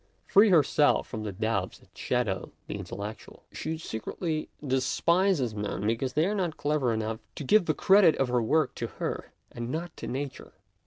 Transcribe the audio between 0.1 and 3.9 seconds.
Free herself from the doubts that shadow the intellectual, she